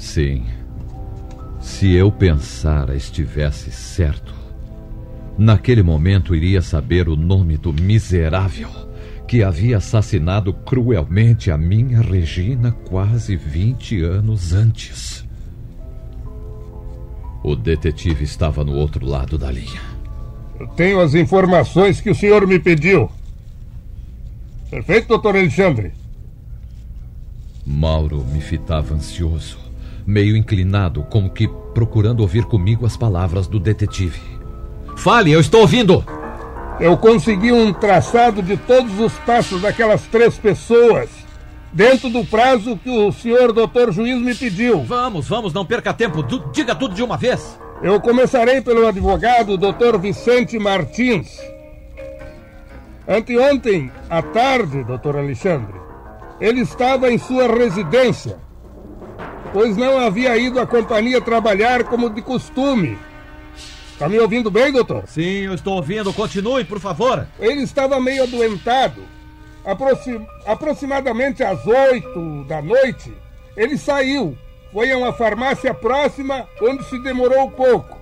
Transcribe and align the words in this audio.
Sim. 0.00 0.44
Se 1.60 1.92
eu 1.92 2.10
pensara 2.10 2.96
estivesse 2.96 3.70
certo, 3.70 4.34
naquele 5.36 5.82
momento 5.82 6.34
iria 6.34 6.62
saber 6.62 7.06
o 7.06 7.14
nome 7.14 7.58
do 7.58 7.70
miserável 7.70 8.70
que 9.28 9.44
havia 9.44 9.76
assassinado 9.76 10.52
cruelmente 10.52 11.50
a 11.50 11.58
minha 11.58 12.00
Regina 12.00 12.72
quase 12.72 13.36
20 13.36 14.02
anos 14.02 14.54
antes. 14.54 15.24
O 17.44 17.54
detetive 17.54 18.24
estava 18.24 18.64
no 18.64 18.72
outro 18.72 19.06
lado 19.06 19.36
da 19.38 19.52
linha. 19.52 19.82
Eu 20.58 20.66
tenho 20.68 20.98
as 20.98 21.14
informações 21.14 22.00
que 22.00 22.10
o 22.10 22.14
senhor 22.14 22.46
me 22.46 22.58
pediu. 22.58 23.08
Perfeito, 24.70 25.08
doutor 25.08 25.36
Alexandre? 25.36 25.92
Mauro 27.64 28.24
me 28.24 28.40
fitava 28.40 28.94
ansioso, 28.94 29.69
meio 30.06 30.36
inclinado, 30.36 31.02
como 31.10 31.30
que 31.30 31.48
procurando 31.74 32.20
ouvir 32.20 32.44
comigo 32.44 32.86
as 32.86 32.96
palavras 32.96 33.46
do 33.46 33.58
detetive. 33.60 34.20
Fale, 34.96 35.32
eu 35.32 35.40
estou 35.40 35.60
ouvindo! 35.62 36.04
Eu 36.78 36.96
consegui 36.96 37.52
um 37.52 37.72
traçado 37.72 38.42
de 38.42 38.56
todos 38.56 38.98
os 38.98 39.12
passos 39.20 39.60
daquelas 39.60 40.02
três 40.06 40.38
pessoas, 40.38 41.10
dentro 41.72 42.08
do 42.08 42.24
prazo 42.24 42.76
que 42.82 42.88
o 42.88 43.12
senhor 43.12 43.52
doutor 43.52 43.92
juiz 43.92 44.18
me 44.20 44.34
pediu. 44.34 44.82
Vamos, 44.82 45.28
vamos, 45.28 45.52
não 45.52 45.64
perca 45.64 45.92
tempo. 45.92 46.22
Du- 46.22 46.50
diga 46.52 46.74
tudo 46.74 46.94
de 46.94 47.02
uma 47.02 47.16
vez. 47.18 47.58
Eu 47.82 48.00
começarei 48.00 48.60
pelo 48.62 48.86
advogado 48.86 49.56
doutor 49.58 49.98
Vicente 49.98 50.58
Martins. 50.58 51.38
Anteontem, 53.06 53.90
à 54.08 54.22
tarde, 54.22 54.84
doutor 54.84 55.16
Alexandre, 55.16 55.74
ele 56.40 56.60
estava 56.60 57.10
em 57.10 57.18
sua 57.18 57.46
residência, 57.46 58.38
pois 59.52 59.76
não 59.76 59.98
havia 59.98 60.36
ido 60.36 60.60
à 60.60 60.66
companhia 60.66 61.20
trabalhar 61.20 61.84
como 61.84 62.10
de 62.10 62.22
costume. 62.22 62.98
Está 63.92 64.08
me 64.08 64.18
ouvindo 64.18 64.50
bem, 64.50 64.72
doutor? 64.72 65.04
Sim, 65.06 65.44
eu 65.46 65.54
estou 65.54 65.74
ouvindo. 65.74 66.12
Continue, 66.12 66.64
por 66.64 66.80
favor. 66.80 67.26
Ele 67.38 67.62
estava 67.62 68.00
meio 68.00 68.22
adoentado. 68.22 69.02
Aproxi- 69.64 70.20
aproximadamente 70.46 71.42
às 71.42 71.66
oito 71.66 72.44
da 72.44 72.62
noite, 72.62 73.12
ele 73.56 73.76
saiu. 73.76 74.36
Foi 74.72 74.90
a 74.90 74.96
uma 74.96 75.12
farmácia 75.12 75.74
próxima, 75.74 76.48
onde 76.62 76.82
se 76.84 76.98
demorou 77.02 77.50
pouco. 77.50 77.98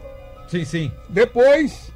Sim, 0.47 0.65
sim. 0.65 0.93
Depois, 1.09 1.91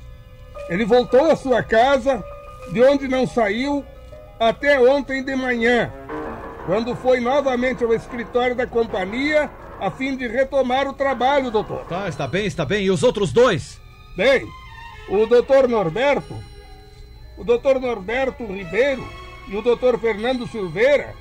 ele 0.69 0.85
voltou 0.85 1.31
à 1.31 1.37
sua 1.37 1.63
casa, 1.63 2.25
de 2.73 2.83
onde 2.83 3.07
não 3.07 3.25
saiu 3.27 3.85
até 4.41 4.81
ontem 4.81 5.23
de 5.23 5.37
manhã, 5.37 5.93
quando 6.67 6.95
foi 6.95 7.21
novamente 7.21 7.83
ao 7.83 7.93
escritório 7.93 8.55
da 8.55 8.67
companhia 8.67 9.51
a 9.81 9.91
fim 9.91 10.17
de 10.17 10.29
retomar 10.29 10.87
o 10.89 10.93
trabalho, 10.93 11.51
doutor. 11.51 11.85
Tá, 11.87 12.09
está 12.09 12.27
bem, 12.27 12.47
está 12.47 12.65
bem. 12.65 12.85
E 12.85 12.91
os 12.91 13.03
outros 13.03 13.33
dois? 13.33 13.81
Bem, 14.17 14.47
o 15.09 15.27
doutor 15.27 15.69
Norberto, 15.69 16.37
o 17.37 17.43
doutor 17.43 17.81
Norberto 17.81 18.45
Ribeiro 18.45 19.05
e 19.49 19.57
o 19.57 19.63
doutor 19.63 19.99
Fernando 19.99 20.47
Silveira 20.47 21.15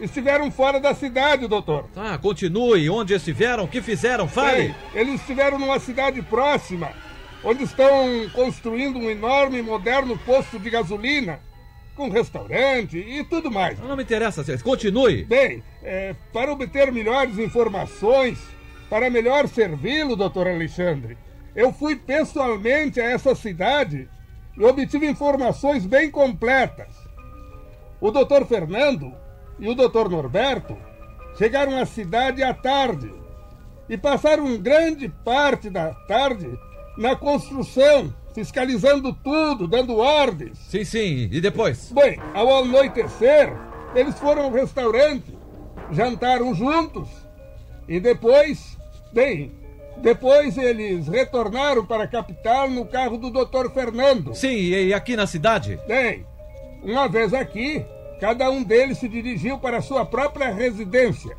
estiveram 0.00 0.50
fora 0.50 0.78
da 0.78 0.94
cidade, 0.94 1.48
doutor. 1.48 1.86
Tá, 1.92 2.16
continue. 2.18 2.88
Onde 2.88 3.14
estiveram? 3.14 3.64
O 3.64 3.68
que 3.68 3.82
fizeram? 3.82 4.28
Fale. 4.28 4.68
Bem, 4.68 4.74
eles 4.94 5.20
estiveram 5.20 5.58
numa 5.58 5.80
cidade 5.80 6.22
próxima, 6.22 6.92
onde 7.42 7.64
estão 7.64 8.28
construindo 8.32 8.98
um 8.98 9.10
enorme 9.10 9.58
e 9.58 9.62
moderno 9.62 10.16
posto 10.18 10.58
de 10.58 10.70
gasolina, 10.70 11.40
com 11.94 12.08
restaurante 12.08 12.98
e 12.98 13.24
tudo 13.24 13.50
mais. 13.50 13.78
Não 13.78 13.96
me 13.96 14.02
interessa, 14.02 14.44
César. 14.44 14.62
Continue. 14.62 15.24
Bem, 15.24 15.62
é, 15.82 16.14
para 16.32 16.52
obter 16.52 16.92
melhores 16.92 17.38
informações, 17.38 18.38
para 18.90 19.10
melhor 19.10 19.48
servi-lo, 19.48 20.16
doutor 20.16 20.46
Alexandre, 20.46 21.16
eu 21.54 21.72
fui 21.72 21.96
pessoalmente 21.96 23.00
a 23.00 23.04
essa 23.04 23.34
cidade 23.34 24.08
e 24.56 24.64
obtive 24.64 25.06
informações 25.06 25.86
bem 25.86 26.10
completas. 26.10 26.94
O 28.00 28.10
doutor 28.10 28.46
Fernando 28.46 29.12
e 29.58 29.68
o 29.68 29.74
doutor 29.74 30.08
Norberto 30.08 30.76
chegaram 31.38 31.76
à 31.76 31.86
cidade 31.86 32.42
à 32.42 32.52
tarde 32.52 33.12
e 33.88 33.96
passaram 33.96 34.56
grande 34.58 35.08
parte 35.08 35.70
da 35.70 35.94
tarde 36.06 36.48
na 36.96 37.16
construção, 37.16 38.14
fiscalizando 38.34 39.12
tudo, 39.12 39.68
dando 39.68 39.96
ordens. 39.96 40.58
Sim, 40.68 40.84
sim. 40.84 41.28
E 41.30 41.40
depois? 41.40 41.92
Bem, 41.92 42.18
ao 42.34 42.58
anoitecer, 42.58 43.52
eles 43.94 44.18
foram 44.18 44.42
ao 44.42 44.50
restaurante, 44.50 45.38
jantaram 45.92 46.52
juntos 46.54 47.08
e 47.88 48.00
depois, 48.00 48.76
bem, 49.12 49.52
depois 49.98 50.58
eles 50.58 51.06
retornaram 51.06 51.86
para 51.86 52.04
a 52.04 52.08
capital 52.08 52.68
no 52.68 52.84
carro 52.84 53.16
do 53.16 53.30
Dr. 53.30 53.70
Fernando. 53.72 54.34
Sim, 54.34 54.56
e 54.56 54.92
aqui 54.92 55.14
na 55.14 55.26
cidade? 55.26 55.78
Bem, 55.86 56.26
uma 56.82 57.08
vez 57.08 57.32
aqui, 57.32 57.84
cada 58.20 58.50
um 58.50 58.62
deles 58.64 58.98
se 58.98 59.08
dirigiu 59.08 59.58
para 59.58 59.78
a 59.78 59.82
sua 59.82 60.04
própria 60.04 60.52
residência, 60.52 61.36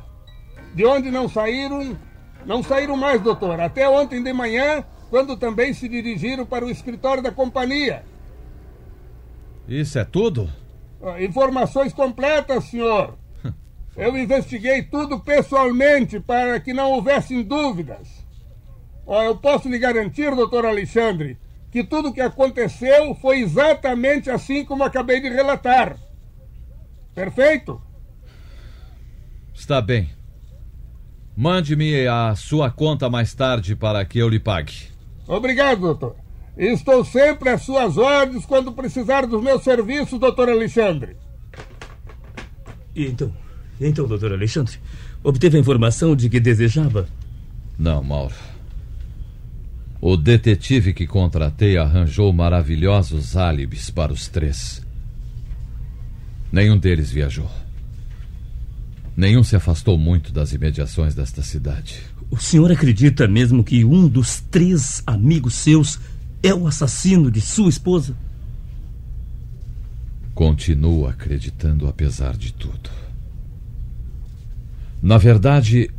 de 0.74 0.86
onde 0.86 1.12
não 1.12 1.28
saíram, 1.28 1.98
não 2.46 2.64
saíram 2.64 2.96
mais, 2.96 3.22
doutor, 3.22 3.60
até 3.60 3.90
ontem 3.90 4.24
de 4.24 4.32
manhã, 4.32 4.86
quando 5.10 5.38
também 5.38 5.74
se 5.74 5.88
dirigiram 5.88 6.46
para 6.46 6.66
o 6.66 6.70
escritório 6.70 7.22
da 7.22 7.32
companhia. 7.32 8.04
Isso 9.68 9.98
é 9.98 10.06
tudo? 10.06 10.50
Ah, 11.02 11.22
Informações 11.24 11.94
completas, 11.94 12.66
senhor. 12.66 13.18
Eu 13.96 14.18
investiguei 14.18 14.84
tudo 14.84 15.20
pessoalmente 15.20 16.20
para 16.20 16.60
que 16.60 16.74
não 16.74 16.92
houvessem 16.92 17.42
dúvidas. 17.44 18.26
Ó, 19.08 19.22
eu 19.22 19.38
posso 19.38 19.70
lhe 19.70 19.78
garantir, 19.78 20.36
doutor 20.36 20.66
Alexandre, 20.66 21.38
que 21.72 21.84
tudo 21.84 22.10
o 22.10 22.14
que 22.14 22.22
aconteceu 22.22 23.14
foi 23.22 23.40
exatamente 23.40 24.32
assim 24.32 24.66
como 24.66 24.84
acabei 24.84 25.22
de 25.22 25.30
relatar. 25.30 25.96
Perfeito? 27.14 27.80
Está 29.54 29.80
bem. 29.80 30.10
Mande-me 31.38 32.08
a 32.08 32.34
sua 32.36 32.72
conta 32.72 33.10
mais 33.10 33.34
tarde 33.34 33.76
para 33.76 34.04
que 34.04 34.18
eu 34.18 34.28
lhe 34.28 34.40
pague. 34.40 34.95
Obrigado, 35.28 35.82
doutor. 35.82 36.16
Estou 36.58 37.04
sempre 37.04 37.50
às 37.50 37.64
suas 37.64 37.98
ordens 37.98 38.46
quando 38.46 38.72
precisar 38.72 39.26
dos 39.26 39.44
meus 39.44 39.64
serviços, 39.64 40.20
doutor 40.20 40.50
Alexandre. 40.50 41.18
E 42.96 43.06
então, 43.06 43.34
então, 43.80 44.08
doutor 44.08 44.32
Alexandre, 44.32 44.80
obteve 45.24 45.58
a 45.58 45.60
informação 45.60 46.16
de 46.16 46.30
que 46.30 46.40
desejava? 46.40 47.08
Não, 47.78 48.02
Mauro. 48.02 48.36
O 50.00 50.16
detetive 50.16 50.94
que 50.94 51.06
contratei 51.08 51.78
arranjou 51.78 52.32
maravilhosos 52.32 53.36
álibis 53.36 53.90
para 53.90 54.14
os 54.14 54.28
três. 54.28 54.86
Nenhum 56.52 56.78
deles 56.78 57.12
viajou. 57.12 57.50
Nenhum 59.16 59.44
se 59.44 59.56
afastou 59.56 59.98
muito 59.98 60.34
das 60.34 60.52
imediações 60.52 61.16
desta 61.16 61.42
cidade. 61.42 62.02
O 62.30 62.38
senhor 62.38 62.72
acredita 62.72 63.28
mesmo 63.28 63.64
que 63.64 63.86
um 63.86 64.08
dos 64.08 64.42
três 64.52 65.02
amigos 65.08 65.56
seus 65.56 66.00
é 66.44 66.54
o 66.54 66.68
assassino 66.68 67.32
de 67.32 67.40
sua 67.40 67.70
esposa? 67.70 68.16
Continuo 70.34 71.08
acreditando 71.08 71.88
apesar 71.88 72.36
de 72.36 72.52
tudo. 72.52 72.90
Na 75.02 75.18
verdade, 75.18 75.90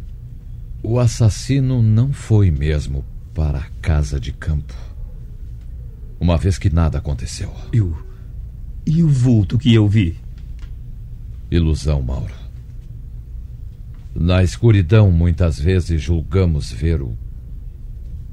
o 0.83 0.99
assassino 0.99 1.83
não 1.83 2.13
foi 2.13 2.51
mesmo 2.51 3.05
para 3.33 3.59
a 3.59 3.71
casa 3.81 4.21
de 4.21 4.33
campo. 4.33 4.75
Uma 6.21 6.37
vez 6.37 6.59
que 6.59 6.69
nada 6.69 6.99
aconteceu. 6.99 7.53
E 7.73 7.81
o, 7.81 7.97
e 8.85 9.03
o 9.03 9.09
vulto 9.09 9.59
que 9.59 9.73
eu 9.73 9.89
vi? 9.89 10.17
Ilusão, 11.51 12.03
Mauro. 12.03 12.46
Na 14.19 14.43
escuridão, 14.43 15.11
muitas 15.11 15.61
vezes 15.61 16.01
julgamos 16.01 16.73
ver 16.73 17.03
o. 17.03 17.15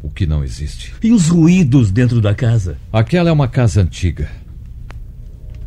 o 0.02 0.10
que 0.10 0.26
não 0.26 0.42
existe. 0.42 0.94
E 1.04 1.12
os 1.12 1.28
ruídos 1.28 1.92
dentro 1.92 2.22
da 2.22 2.34
casa? 2.34 2.78
Aquela 2.92 3.30
é 3.30 3.34
uma 3.34 3.50
casa 3.50 3.82
antiga. 3.82 4.30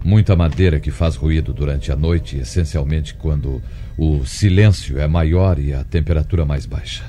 Muita 0.02 0.34
madeira 0.34 0.80
que 0.80 0.90
faz 0.90 1.16
ruído 1.16 1.52
durante 1.52 1.92
a 1.92 1.96
noite, 1.96 2.38
essencialmente 2.38 3.14
quando 3.14 3.60
o 3.98 4.24
silêncio 4.24 4.98
é 4.98 5.06
maior 5.06 5.58
e 5.58 5.74
a 5.74 5.84
temperatura 5.84 6.46
mais 6.46 6.64
baixa. 6.64 7.04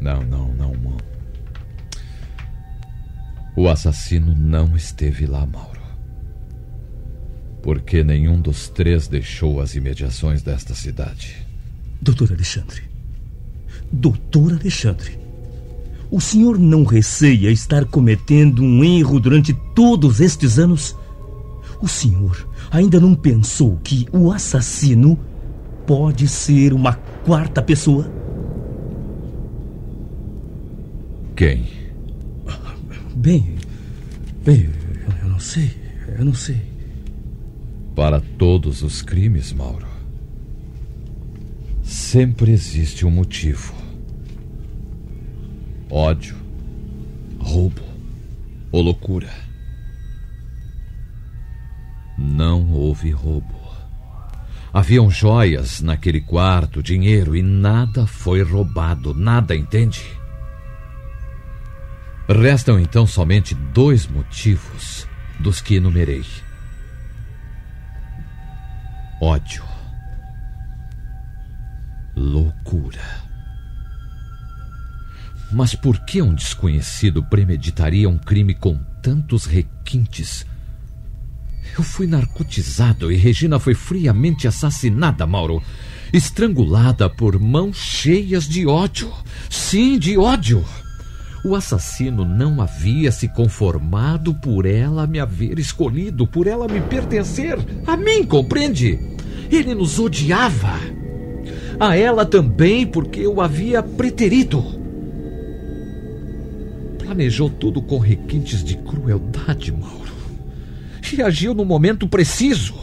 Não, 0.00 0.22
não, 0.22 0.48
não, 0.54 0.72
não. 0.72 0.96
O 3.54 3.68
assassino 3.68 4.34
não 4.34 4.74
esteve 4.74 5.26
lá, 5.26 5.46
Mauro. 5.46 5.79
Porque 7.62 8.02
nenhum 8.02 8.40
dos 8.40 8.68
três 8.68 9.06
deixou 9.06 9.60
as 9.60 9.74
imediações 9.74 10.42
desta 10.42 10.74
cidade. 10.74 11.36
Doutor 12.00 12.32
Alexandre. 12.32 12.82
Doutor 13.92 14.52
Alexandre. 14.52 15.18
O 16.10 16.20
senhor 16.20 16.58
não 16.58 16.84
receia 16.84 17.50
estar 17.50 17.84
cometendo 17.84 18.62
um 18.62 18.82
erro 18.82 19.20
durante 19.20 19.54
todos 19.74 20.20
estes 20.20 20.58
anos? 20.58 20.96
O 21.80 21.86
senhor 21.86 22.48
ainda 22.70 22.98
não 22.98 23.14
pensou 23.14 23.78
que 23.82 24.06
o 24.12 24.32
assassino 24.32 25.18
pode 25.86 26.26
ser 26.26 26.72
uma 26.72 26.94
quarta 26.94 27.62
pessoa? 27.62 28.10
Quem? 31.36 31.64
Bem, 33.14 33.54
bem, 34.44 34.68
eu 35.22 35.28
não 35.28 35.38
sei, 35.38 35.70
eu 36.18 36.24
não 36.24 36.34
sei. 36.34 36.69
Para 38.00 38.18
todos 38.18 38.82
os 38.82 39.02
crimes, 39.02 39.52
Mauro, 39.52 39.86
sempre 41.82 42.50
existe 42.50 43.04
um 43.04 43.10
motivo 43.10 43.74
ódio, 45.90 46.34
roubo 47.38 47.82
ou 48.72 48.80
loucura. 48.80 49.28
Não 52.16 52.72
houve 52.72 53.10
roubo. 53.10 53.54
Haviam 54.72 55.10
joias 55.10 55.82
naquele 55.82 56.22
quarto, 56.22 56.82
dinheiro 56.82 57.36
e 57.36 57.42
nada 57.42 58.06
foi 58.06 58.42
roubado, 58.42 59.12
nada, 59.12 59.54
entende? 59.54 60.02
Restam 62.26 62.80
então 62.80 63.06
somente 63.06 63.54
dois 63.54 64.06
motivos 64.06 65.06
dos 65.38 65.60
que 65.60 65.74
enumerei: 65.74 66.24
ódio, 69.20 69.62
loucura. 72.16 73.02
Mas 75.52 75.74
por 75.74 75.98
que 76.06 76.22
um 76.22 76.34
desconhecido 76.34 77.22
premeditaria 77.24 78.08
um 78.08 78.16
crime 78.16 78.54
com 78.54 78.78
tantos 79.02 79.44
requintes? 79.44 80.46
Eu 81.76 81.84
fui 81.84 82.06
narcotizado 82.06 83.12
e 83.12 83.16
Regina 83.16 83.58
foi 83.58 83.74
friamente 83.74 84.48
assassinada, 84.48 85.26
Mauro. 85.26 85.62
Estrangulada 86.12 87.08
por 87.08 87.38
mãos 87.38 87.76
cheias 87.76 88.48
de 88.48 88.66
ódio. 88.66 89.12
Sim, 89.48 89.98
de 89.98 90.16
ódio. 90.16 90.64
O 91.44 91.56
assassino 91.56 92.24
não 92.24 92.60
havia 92.60 93.10
se 93.10 93.28
conformado 93.28 94.34
por 94.34 94.66
ela 94.66 95.06
me 95.06 95.18
haver 95.18 95.58
escolhido, 95.58 96.26
por 96.26 96.46
ela 96.46 96.68
me 96.68 96.80
pertencer. 96.80 97.58
A 97.86 97.96
mim, 97.96 98.24
compreende? 98.24 98.98
Ele 99.50 99.74
nos 99.74 99.98
odiava. 99.98 100.78
A 101.78 101.96
ela 101.96 102.26
também, 102.26 102.86
porque 102.86 103.20
eu 103.20 103.40
havia 103.40 103.82
preterido 103.82 104.80
planejou 107.10 107.50
tudo 107.50 107.82
com 107.82 107.98
requintes 107.98 108.62
de 108.62 108.76
crueldade, 108.76 109.72
Mauro. 109.72 110.14
E 111.12 111.20
agiu 111.20 111.52
no 111.52 111.64
momento 111.64 112.06
preciso. 112.06 112.74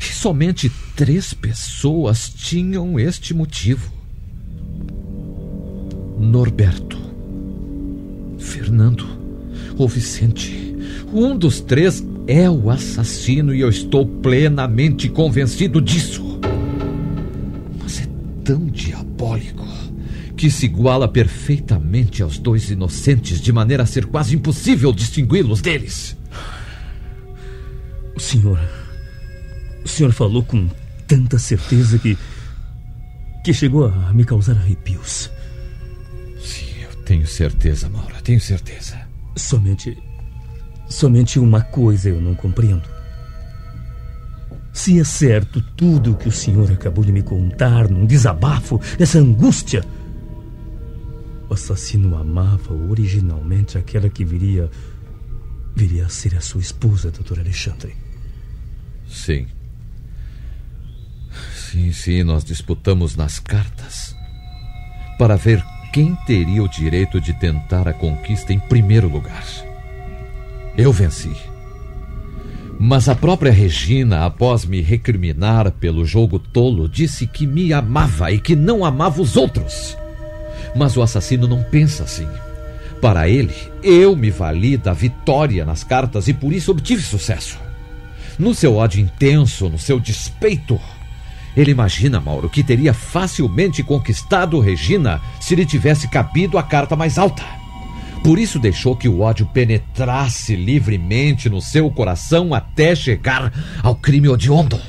E 0.00 0.04
somente 0.12 0.68
três 0.96 1.32
pessoas 1.32 2.28
tinham 2.28 2.98
este 2.98 3.32
motivo: 3.32 3.92
Norberto, 6.18 6.91
Fernando 8.52 9.06
ou 9.78 9.88
Vicente. 9.88 10.76
Um 11.12 11.36
dos 11.36 11.60
três 11.60 12.04
é 12.26 12.48
o 12.50 12.70
assassino 12.70 13.54
e 13.54 13.60
eu 13.60 13.70
estou 13.70 14.06
plenamente 14.06 15.08
convencido 15.08 15.80
disso. 15.80 16.38
Mas 17.80 18.02
é 18.02 18.08
tão 18.44 18.66
diabólico 18.66 19.66
que 20.36 20.50
se 20.50 20.66
iguala 20.66 21.08
perfeitamente 21.08 22.22
aos 22.22 22.38
dois 22.38 22.70
inocentes, 22.70 23.40
de 23.40 23.52
maneira 23.52 23.84
a 23.84 23.86
ser 23.86 24.06
quase 24.06 24.36
impossível 24.36 24.92
distingui-los 24.92 25.62
deles. 25.62 26.16
O 28.14 28.20
senhor. 28.20 28.60
O 29.82 29.88
senhor 29.88 30.12
falou 30.12 30.42
com 30.42 30.68
tanta 31.06 31.38
certeza 31.38 31.98
que. 31.98 32.18
que 33.44 33.54
chegou 33.54 33.86
a 33.86 34.12
me 34.12 34.24
causar 34.24 34.56
arrepios. 34.56 35.30
Tenho 37.12 37.26
certeza, 37.26 37.90
Maura, 37.90 38.22
tenho 38.22 38.40
certeza. 38.40 38.98
Somente. 39.36 40.02
Somente 40.88 41.38
uma 41.38 41.60
coisa 41.60 42.08
eu 42.08 42.18
não 42.18 42.34
compreendo. 42.34 42.88
Se 44.72 44.98
é 44.98 45.04
certo 45.04 45.60
tudo 45.76 46.12
o 46.12 46.16
que 46.16 46.26
o 46.26 46.32
senhor 46.32 46.72
acabou 46.72 47.04
de 47.04 47.12
me 47.12 47.22
contar 47.22 47.86
num 47.90 48.06
desabafo, 48.06 48.80
essa 48.98 49.18
angústia 49.18 49.84
o 51.50 51.52
assassino 51.52 52.16
amava 52.16 52.72
originalmente 52.72 53.76
aquela 53.76 54.08
que 54.08 54.24
viria. 54.24 54.70
viria 55.76 56.06
a 56.06 56.08
ser 56.08 56.34
a 56.34 56.40
sua 56.40 56.62
esposa, 56.62 57.10
doutor 57.10 57.40
Alexandre. 57.40 57.94
Sim. 59.06 59.46
Sim, 61.54 61.92
sim, 61.92 62.22
nós 62.22 62.42
disputamos 62.42 63.16
nas 63.16 63.38
cartas 63.38 64.16
para 65.18 65.36
ver 65.36 65.62
quem 65.92 66.14
teria 66.26 66.62
o 66.62 66.68
direito 66.68 67.20
de 67.20 67.34
tentar 67.34 67.86
a 67.86 67.92
conquista 67.92 68.52
em 68.52 68.58
primeiro 68.58 69.08
lugar. 69.08 69.44
Eu 70.76 70.90
venci. 70.90 71.36
Mas 72.80 73.08
a 73.08 73.14
própria 73.14 73.52
Regina, 73.52 74.24
após 74.24 74.64
me 74.64 74.80
recriminar 74.80 75.70
pelo 75.72 76.04
jogo 76.04 76.38
tolo, 76.38 76.88
disse 76.88 77.26
que 77.26 77.46
me 77.46 77.72
amava 77.74 78.32
e 78.32 78.40
que 78.40 78.56
não 78.56 78.84
amava 78.84 79.20
os 79.20 79.36
outros. 79.36 79.96
Mas 80.74 80.96
o 80.96 81.02
assassino 81.02 81.46
não 81.46 81.62
pensa 81.62 82.04
assim. 82.04 82.26
Para 83.00 83.28
ele, 83.28 83.54
eu 83.82 84.16
me 84.16 84.30
vali 84.30 84.78
da 84.78 84.94
vitória 84.94 85.64
nas 85.66 85.84
cartas 85.84 86.26
e 86.26 86.32
por 86.32 86.52
isso 86.52 86.70
obtive 86.70 87.02
sucesso. 87.02 87.58
No 88.38 88.54
seu 88.54 88.76
ódio 88.76 89.00
intenso, 89.00 89.68
no 89.68 89.78
seu 89.78 90.00
despeito, 90.00 90.80
ele 91.56 91.70
imagina, 91.70 92.20
Mauro, 92.20 92.48
que 92.48 92.62
teria 92.62 92.94
facilmente 92.94 93.82
conquistado 93.82 94.58
Regina 94.60 95.20
se 95.40 95.54
lhe 95.54 95.66
tivesse 95.66 96.08
cabido 96.08 96.56
a 96.56 96.62
carta 96.62 96.96
mais 96.96 97.18
alta. 97.18 97.42
Por 98.24 98.38
isso 98.38 98.58
deixou 98.58 98.96
que 98.96 99.08
o 99.08 99.20
ódio 99.20 99.46
penetrasse 99.46 100.54
livremente 100.54 101.50
no 101.50 101.60
seu 101.60 101.90
coração 101.90 102.54
até 102.54 102.94
chegar 102.94 103.52
ao 103.82 103.96
crime 103.96 104.28
odiondo. 104.28 104.80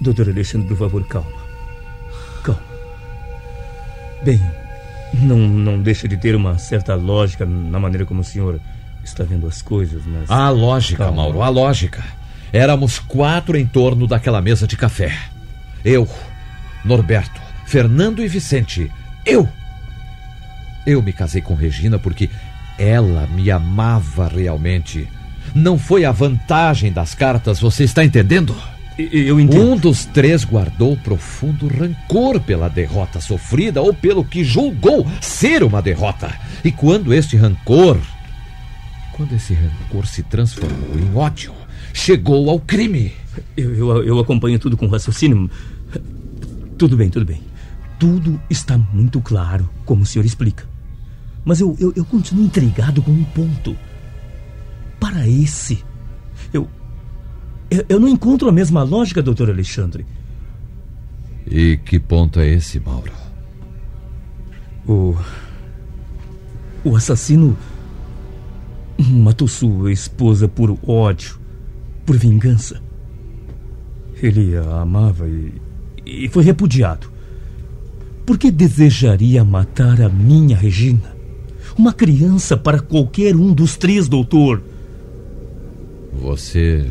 Doutor 0.00 0.28
Alexandre, 0.28 0.68
por 0.68 0.78
favor, 0.78 1.04
calma. 1.06 1.28
Calma. 2.42 2.62
Bem, 4.24 4.40
não, 5.14 5.36
não 5.36 5.80
deixa 5.80 6.08
de 6.08 6.16
ter 6.16 6.34
uma 6.34 6.56
certa 6.58 6.94
lógica 6.94 7.44
na 7.44 7.78
maneira 7.78 8.06
como 8.06 8.22
o 8.22 8.24
senhor 8.24 8.58
está 9.04 9.22
vendo 9.22 9.46
as 9.46 9.60
coisas, 9.60 10.02
mas. 10.06 10.30
A 10.30 10.48
lógica, 10.48 11.04
Calma. 11.04 11.22
Mauro, 11.22 11.42
a 11.42 11.48
lógica. 11.48 12.02
Éramos 12.52 12.98
quatro 12.98 13.56
em 13.58 13.66
torno 13.66 14.06
daquela 14.06 14.40
mesa 14.40 14.66
de 14.66 14.76
café. 14.76 15.12
Eu, 15.84 16.08
Norberto, 16.84 17.40
Fernando 17.66 18.22
e 18.22 18.28
Vicente. 18.28 18.90
Eu! 19.24 19.48
Eu 20.86 21.02
me 21.02 21.12
casei 21.12 21.42
com 21.42 21.54
Regina 21.54 21.98
porque 21.98 22.30
ela 22.78 23.26
me 23.26 23.50
amava 23.50 24.28
realmente. 24.28 25.08
Não 25.54 25.78
foi 25.78 26.04
a 26.04 26.12
vantagem 26.12 26.92
das 26.92 27.14
cartas, 27.14 27.60
você 27.60 27.84
está 27.84 28.04
entendendo? 28.04 28.56
Eu 28.98 29.38
entendo. 29.38 29.62
Um 29.62 29.76
dos 29.76 30.04
três 30.06 30.44
guardou 30.44 30.96
profundo 30.96 31.68
rancor 31.68 32.40
pela 32.40 32.68
derrota 32.68 33.20
sofrida 33.20 33.80
ou 33.80 33.94
pelo 33.94 34.24
que 34.24 34.42
julgou 34.42 35.06
ser 35.20 35.62
uma 35.62 35.80
derrota. 35.80 36.34
E 36.64 36.72
quando 36.72 37.14
este 37.14 37.36
rancor. 37.36 37.96
Quando 39.12 39.34
esse 39.34 39.54
rancor 39.54 40.06
se 40.06 40.22
transformou 40.24 40.98
em 40.98 41.14
ódio, 41.14 41.52
chegou 41.92 42.48
ao 42.50 42.60
crime. 42.60 43.12
Eu, 43.56 43.74
eu, 43.74 44.04
eu 44.04 44.18
acompanho 44.18 44.58
tudo 44.58 44.76
com 44.76 44.86
raciocínio. 44.86 45.50
Tudo 46.76 46.96
bem, 46.96 47.10
tudo 47.10 47.24
bem. 47.24 47.42
Tudo 47.98 48.40
está 48.48 48.78
muito 48.78 49.20
claro, 49.20 49.68
como 49.84 50.02
o 50.02 50.06
senhor 50.06 50.24
explica. 50.24 50.64
Mas 51.44 51.60
eu, 51.60 51.76
eu, 51.80 51.92
eu 51.96 52.04
continuo 52.04 52.44
intrigado 52.44 53.02
com 53.02 53.10
um 53.10 53.24
ponto. 53.24 53.76
Para 55.00 55.28
esse 55.28 55.82
eu, 56.52 57.84
eu 57.88 58.00
não 58.00 58.08
encontro 58.08 58.48
a 58.48 58.52
mesma 58.52 58.82
lógica, 58.82 59.22
doutor 59.22 59.50
Alexandre. 59.50 60.06
E 61.46 61.76
que 61.78 61.98
ponto 61.98 62.40
é 62.40 62.48
esse, 62.48 62.80
Mauro? 62.80 63.12
O. 64.86 65.16
O 66.84 66.96
assassino 66.96 67.56
matou 68.98 69.48
sua 69.48 69.92
esposa 69.92 70.48
por 70.48 70.78
ódio, 70.86 71.37
por 72.08 72.16
vingança. 72.16 72.80
Ele 74.22 74.56
a 74.56 74.80
amava 74.80 75.28
e, 75.28 75.52
e 76.06 76.26
foi 76.30 76.42
repudiado. 76.42 77.12
Por 78.24 78.38
que 78.38 78.50
desejaria 78.50 79.44
matar 79.44 80.00
a 80.00 80.08
minha 80.08 80.56
Regina? 80.56 81.14
Uma 81.76 81.92
criança 81.92 82.56
para 82.56 82.80
qualquer 82.80 83.36
um 83.36 83.52
dos 83.52 83.76
três, 83.76 84.08
doutor. 84.08 84.62
Você. 86.14 86.90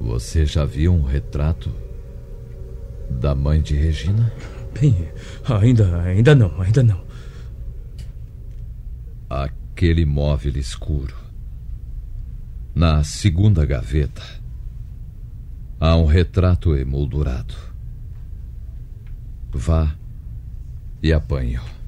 Você 0.00 0.46
já 0.46 0.64
viu 0.64 0.94
um 0.94 1.02
retrato 1.02 1.70
da 3.10 3.34
mãe 3.34 3.60
de 3.60 3.76
Regina? 3.76 4.32
Bem, 4.80 4.96
ainda, 5.44 6.00
ainda 6.00 6.34
não, 6.34 6.58
ainda 6.58 6.82
não. 6.82 7.02
Aquele 9.28 10.06
móvel 10.06 10.56
escuro. 10.56 11.17
Na 12.74 13.02
segunda 13.02 13.66
gaveta 13.66 14.22
há 15.80 15.96
um 15.96 16.06
retrato 16.06 16.76
emoldurado. 16.76 17.54
Vá 19.52 19.94
e 21.02 21.12
apanhe-o. 21.12 21.78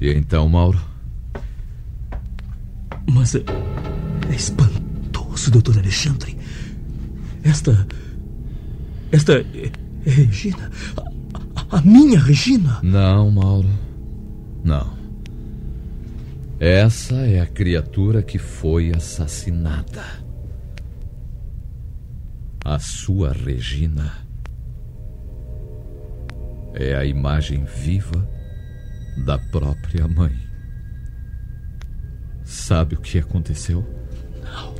E 0.00 0.12
então, 0.12 0.48
Mauro? 0.48 0.80
Mas 3.10 3.34
é, 3.34 3.42
é 4.30 4.34
espantoso, 4.34 5.50
doutor 5.50 5.78
Alexandre. 5.78 6.36
Esta. 7.42 7.86
Esta. 9.12 9.34
É, 9.34 9.72
é 10.06 10.10
Regina. 10.10 10.70
A, 11.70 11.78
a 11.78 11.80
minha 11.82 12.18
Regina. 12.18 12.80
Não, 12.82 13.30
Mauro. 13.30 13.68
Não. 14.64 14.96
Essa 16.58 17.14
é 17.26 17.40
a 17.40 17.46
criatura 17.46 18.22
que 18.22 18.38
foi 18.38 18.90
assassinada. 18.90 20.02
A 22.64 22.78
sua 22.78 23.32
Regina 23.32 24.12
é 26.74 26.94
a 26.94 27.04
imagem 27.04 27.64
viva 27.64 28.28
da 29.24 29.38
própria 29.38 30.08
mãe. 30.08 30.36
Sabe 32.44 32.94
o 32.94 33.00
que 33.00 33.18
aconteceu? 33.18 33.84
Não, 34.42 34.74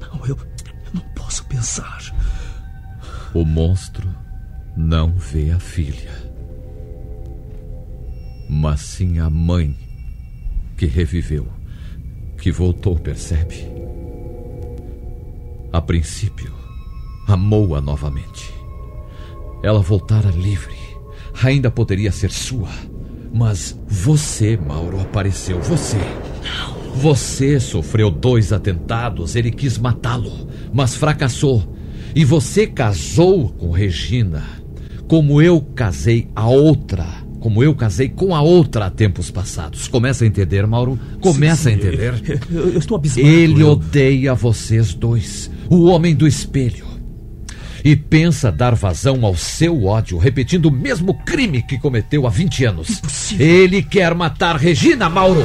não, 0.00 0.26
eu, 0.26 0.36
eu 0.36 0.94
não 0.94 1.02
posso 1.14 1.44
pensar. 1.46 2.00
O 3.36 3.44
monstro 3.44 4.08
não 4.74 5.12
vê 5.12 5.50
a 5.50 5.58
filha, 5.58 6.10
mas 8.48 8.80
sim 8.80 9.18
a 9.18 9.28
mãe 9.28 9.76
que 10.74 10.86
reviveu, 10.86 11.46
que 12.38 12.50
voltou, 12.50 12.98
percebe? 12.98 13.68
A 15.70 15.82
princípio, 15.82 16.50
amou-a 17.28 17.78
novamente. 17.78 18.54
Ela 19.62 19.82
voltara 19.82 20.30
livre, 20.30 20.78
ainda 21.42 21.70
poderia 21.70 22.12
ser 22.12 22.30
sua. 22.30 22.70
Mas 23.34 23.78
você, 23.86 24.56
Mauro, 24.56 24.98
apareceu. 24.98 25.60
Você. 25.60 25.98
Você 26.94 27.60
sofreu 27.60 28.10
dois 28.10 28.50
atentados. 28.50 29.36
Ele 29.36 29.50
quis 29.50 29.76
matá-lo, 29.76 30.48
mas 30.72 30.94
fracassou. 30.94 31.76
E 32.16 32.24
você 32.24 32.66
casou 32.66 33.50
com 33.50 33.70
Regina, 33.70 34.42
como 35.06 35.42
eu 35.42 35.60
casei 35.60 36.28
a 36.34 36.48
outra 36.48 37.26
como 37.38 37.62
eu 37.62 37.76
casei 37.76 38.08
com 38.08 38.34
a 38.34 38.42
outra 38.42 38.86
há 38.86 38.90
tempos 38.90 39.30
passados. 39.30 39.86
Começa 39.86 40.24
a 40.24 40.26
entender, 40.26 40.66
Mauro? 40.66 40.98
Começa 41.20 41.70
sim, 41.70 41.76
sim. 41.78 41.86
a 41.86 41.88
entender? 41.88 42.40
Eu, 42.50 42.70
eu 42.70 42.78
estou 42.78 42.96
abismado. 42.96 43.28
Ele 43.28 43.62
eu... 43.62 43.68
odeia 43.68 44.34
vocês 44.34 44.92
dois. 44.94 45.48
O 45.70 45.84
homem 45.84 46.12
do 46.12 46.26
espelho. 46.26 46.84
E 47.84 47.94
pensa 47.94 48.50
dar 48.50 48.74
vazão 48.74 49.24
ao 49.24 49.36
seu 49.36 49.84
ódio, 49.84 50.18
repetindo 50.18 50.66
o 50.66 50.72
mesmo 50.72 51.14
crime 51.24 51.62
que 51.62 51.78
cometeu 51.78 52.26
há 52.26 52.30
20 52.30 52.64
anos. 52.64 52.90
Impossível. 52.90 53.46
Ele 53.46 53.80
quer 53.80 54.12
matar 54.12 54.56
Regina, 54.56 55.08
Mauro. 55.08 55.44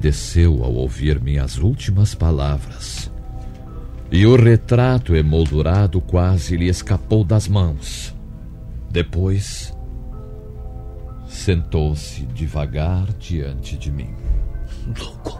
Empalideceu 0.00 0.64
ao 0.64 0.72
ouvir 0.72 1.20
minhas 1.20 1.58
últimas 1.58 2.14
palavras. 2.14 3.10
E 4.10 4.26
o 4.26 4.34
retrato 4.34 5.14
emoldurado 5.14 6.00
quase 6.00 6.56
lhe 6.56 6.68
escapou 6.68 7.22
das 7.22 7.46
mãos. 7.46 8.14
Depois, 8.90 9.72
sentou-se 11.28 12.24
devagar 12.26 13.12
diante 13.18 13.76
de 13.76 13.92
mim. 13.92 14.12
Louco! 14.98 15.38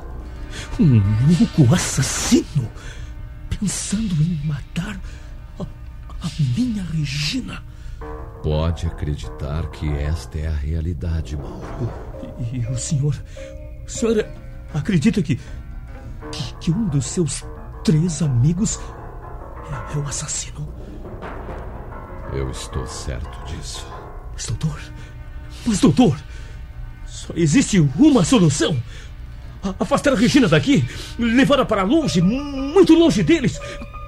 Um 0.78 1.02
louco 1.38 1.74
assassino! 1.74 2.70
Pensando 3.48 4.22
em 4.22 4.40
matar 4.46 5.00
a, 5.58 5.62
a 5.62 6.30
minha 6.56 6.84
Regina! 6.84 7.62
Pode 8.42 8.86
acreditar 8.86 9.68
que 9.70 9.88
esta 9.88 10.38
é 10.38 10.46
a 10.46 10.54
realidade, 10.54 11.36
Mauro. 11.36 11.92
E, 12.52 12.58
e 12.58 12.66
o 12.66 12.78
senhor. 12.78 13.20
O 13.84 13.90
senhor 13.90 14.24
acredita 14.74 15.22
que, 15.22 15.38
que. 16.32 16.54
que 16.60 16.70
um 16.70 16.88
dos 16.88 17.06
seus 17.06 17.44
três 17.84 18.22
amigos 18.22 18.78
é, 19.70 19.94
é 19.94 19.98
o 19.98 20.06
assassino? 20.06 20.68
Eu 22.32 22.50
estou 22.50 22.86
certo 22.86 23.44
disso. 23.46 23.86
Mas, 24.32 24.46
doutor. 24.46 24.80
Mas, 25.66 25.80
doutor. 25.80 26.16
Só 27.06 27.32
existe 27.34 27.80
uma 27.80 28.24
solução. 28.24 28.80
Afastar 29.78 30.14
a 30.14 30.16
Regina 30.16 30.48
daqui, 30.48 30.84
levá-la 31.18 31.66
para 31.66 31.82
longe, 31.82 32.22
muito 32.22 32.94
longe 32.94 33.22
deles, 33.22 33.60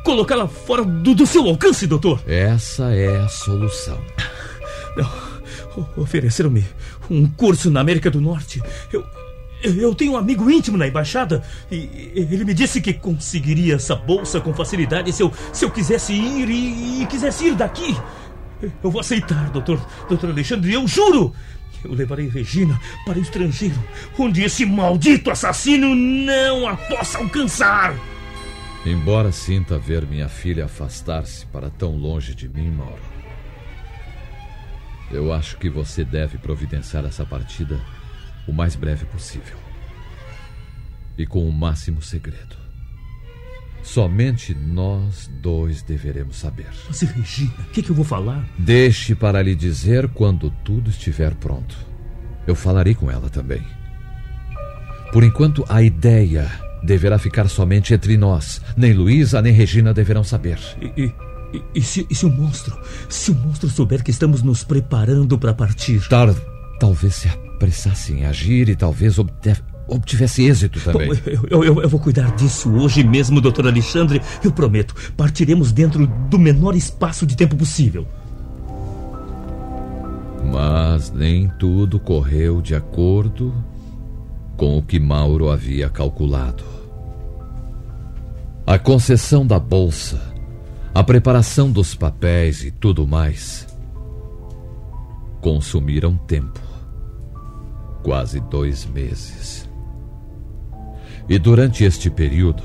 colocá-la 0.03 0.49
fora 0.49 0.83
do, 0.83 1.15
do 1.15 1.27
seu 1.27 1.47
alcance, 1.47 1.87
doutor. 1.87 2.23
Essa 2.27 2.95
é 2.95 3.19
a 3.19 3.29
solução. 3.29 4.01
Não. 4.97 5.33
Ofereceram-me 5.97 6.65
um 7.11 7.27
curso 7.27 7.71
na 7.71 7.81
América 7.81 8.11
do 8.11 8.21
Norte. 8.21 8.63
Eu, 8.93 9.05
eu 9.63 9.95
tenho 9.95 10.13
um 10.13 10.17
amigo 10.17 10.51
íntimo 10.51 10.77
na 10.77 10.87
embaixada 10.87 11.43
e 11.71 12.13
ele 12.15 12.45
me 12.45 12.55
disse 12.55 12.81
que 12.81 12.93
conseguiria 12.93 13.77
essa 13.77 13.95
bolsa 13.95 14.41
com 14.41 14.53
facilidade 14.53 15.13
se 15.13 15.23
eu, 15.23 15.33
se 15.53 15.65
eu 15.65 15.71
quisesse 15.71 16.13
ir 16.13 16.49
e, 16.49 17.03
e 17.03 17.07
quisesse 17.07 17.47
ir 17.47 17.55
daqui. 17.55 17.97
Eu 18.83 18.91
vou 18.91 19.01
aceitar, 19.01 19.51
doutor, 19.51 19.81
doutor 20.09 20.31
Alexandre, 20.31 20.73
eu 20.73 20.87
juro. 20.87 21.33
Eu 21.85 21.95
levarei 21.95 22.29
Regina 22.29 22.81
para 23.05 23.19
o 23.19 23.23
estrangeiro, 23.23 23.79
onde 24.17 24.43
esse 24.43 24.65
maldito 24.65 25.31
assassino 25.31 25.95
não 25.95 26.69
a 26.69 26.77
possa 26.77 27.19
alcançar. 27.19 27.95
Embora 28.87 29.33
sinta 29.33 29.79
ver 29.79 30.07
minha 30.07 30.29
filha 30.29 30.65
afastar-se 30.65 31.47
para 31.47 31.71
tão 31.71 31.97
longe 31.97 32.35
de 32.35 32.49
mim, 32.49 32.71
Mauro, 32.71 33.03
eu 35.11 35.33
acho 35.33 35.57
que 35.59 35.69
você 35.69 36.05
deve 36.05 36.39
providenciar 36.39 37.05
essa 37.05 37.25
partida 37.25 37.81
o 38.47 38.53
mais 38.53 38.75
breve 38.77 39.05
possível. 39.07 39.57
E 41.17 41.27
com 41.27 41.47
o 41.49 41.53
máximo 41.53 42.01
segredo. 42.03 42.57
Somente 43.83 44.55
nós 44.55 45.29
dois 45.41 45.83
deveremos 45.83 46.37
saber. 46.37 46.69
Mas 46.87 47.01
Regina, 47.01 47.53
o 47.59 47.71
que, 47.71 47.83
que 47.83 47.91
eu 47.91 47.95
vou 47.97 48.05
falar? 48.05 48.49
Deixe 48.57 49.15
para 49.15 49.43
lhe 49.43 49.55
dizer 49.55 50.09
quando 50.09 50.51
tudo 50.65 50.89
estiver 50.91 51.35
pronto. 51.35 51.77
Eu 52.47 52.55
falarei 52.55 52.95
com 52.95 53.11
ela 53.11 53.29
também. 53.29 53.63
Por 55.13 55.25
enquanto, 55.25 55.65
a 55.69 55.83
ideia 55.83 56.51
deverá 56.83 57.19
ficar 57.19 57.49
somente 57.49 57.93
entre 57.93 58.17
nós. 58.17 58.61
Nem 58.77 58.93
Luísa, 58.93 59.43
nem 59.43 59.53
Regina 59.53 59.93
deverão 59.93 60.25
saber. 60.25 60.59
E, 60.81 61.03
e- 61.03 61.15
e- 61.57 61.63
e 61.75 61.83
se, 61.83 62.07
e 62.09 62.15
se 62.15 62.25
o 62.25 62.31
monstro, 62.31 62.81
se 63.09 63.31
o 63.31 63.35
monstro 63.35 63.69
souber 63.69 64.03
que 64.03 64.11
estamos 64.11 64.43
nos 64.43 64.65
preparando 64.65 65.37
para 65.39 65.53
partir? 65.53 66.01
Tal, 66.09 66.35
talvez 66.81 67.15
se 67.17 67.29
apressasse 67.63 68.13
em 68.13 68.25
agir 68.25 68.69
e 68.69 68.75
talvez 68.75 69.17
obtivesse 69.87 70.43
êxito 70.45 70.81
também. 70.81 71.09
Bom, 71.09 71.15
eu, 71.27 71.47
eu- 71.49 71.65
eu- 71.65 71.83
eu 71.83 71.89
vou 71.89 72.01
cuidar 72.01 72.35
disso 72.35 72.69
hoje 72.73 73.05
mesmo, 73.05 73.41
doutor 73.41 73.67
Alexandre. 73.69 74.21
Eu 74.43 74.51
prometo. 74.51 74.95
Partiremos 75.17 75.71
dentro 75.71 76.07
do 76.29 76.39
menor 76.39 76.75
espaço 76.75 77.25
de 77.25 77.37
tempo 77.37 77.55
possível. 77.57 78.05
Mas 80.53 81.11
nem 81.13 81.49
tudo 81.59 82.01
correu 82.01 82.61
de 82.61 82.75
acordo 82.75 83.55
com 84.57 84.77
o 84.77 84.83
que 84.83 84.99
Mauro 84.99 85.49
havia 85.49 85.89
calculado. 85.89 86.65
A 88.67 88.79
concessão 88.79 89.47
da 89.47 89.59
bolsa, 89.59 90.21
a 90.95 91.03
preparação 91.03 91.71
dos 91.71 91.95
papéis 91.95 92.65
e 92.65 92.71
tudo 92.73 93.07
mais 93.07 93.67
consumiram 95.41 96.17
tempo 96.17 96.61
quase 98.03 98.41
dois 98.41 98.85
meses. 98.87 99.69
E 101.29 101.39
durante 101.39 101.85
este 101.85 102.11
período, 102.11 102.63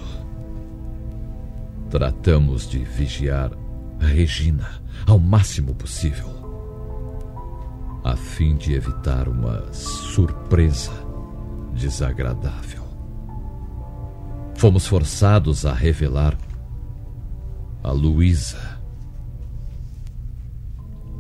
tratamos 1.89 2.69
de 2.69 2.79
vigiar 2.79 3.51
Regina 3.99 4.81
ao 5.07 5.19
máximo 5.19 5.73
possível 5.73 6.37
a 8.03 8.15
fim 8.15 8.55
de 8.55 8.73
evitar 8.73 9.27
uma 9.27 9.73
surpresa 9.73 10.93
desagradável. 11.73 12.83
Fomos 14.55 14.87
forçados 14.87 15.65
a 15.65 15.73
revelar 15.73 16.37
a 17.83 17.91
Luísa 17.91 18.79